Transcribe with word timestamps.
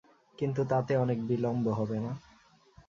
কিন্তু 0.37 0.61
তাতে 0.63 0.93
অনেক 0.97 1.19
বিলম্ব 1.27 1.65
হবে 1.71 1.97
না? 1.99 2.11